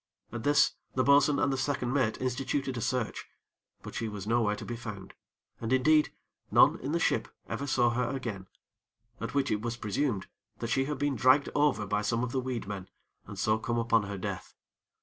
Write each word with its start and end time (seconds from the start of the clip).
At 0.31 0.41
this, 0.43 0.73
the 0.95 1.03
bo'sun 1.03 1.37
and 1.37 1.53
the 1.53 1.59
second 1.59 1.93
mate 1.93 2.19
instituted 2.19 2.75
a 2.75 2.81
search; 2.81 3.27
but 3.83 3.93
she 3.93 4.07
was 4.07 4.25
nowhere 4.25 4.55
to 4.55 4.65
be 4.65 4.75
found, 4.75 5.13
and, 5.59 5.71
indeed, 5.71 6.11
none 6.49 6.79
in 6.79 6.91
the 6.91 6.99
ship 6.99 7.27
ever 7.47 7.67
saw 7.67 7.91
her 7.91 8.09
again, 8.09 8.47
at 9.19 9.35
which 9.35 9.51
it 9.51 9.61
was 9.61 9.77
presumed 9.77 10.25
that 10.57 10.69
she 10.71 10.85
had 10.85 10.97
been 10.97 11.15
dragged 11.15 11.49
over 11.53 11.85
by 11.85 12.01
some 12.01 12.23
of 12.23 12.31
the 12.31 12.41
weed 12.41 12.65
men, 12.67 12.89
and 13.27 13.37
so 13.37 13.59
come 13.59 13.77
upon 13.77 14.01
her 14.01 14.17
death. 14.17 14.55